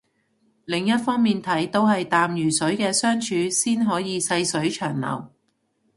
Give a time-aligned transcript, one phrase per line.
[0.65, 5.29] 另一方面睇都係淡如水嘅相處先可以細水長流